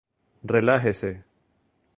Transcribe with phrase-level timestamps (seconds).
[0.53, 1.11] Relájese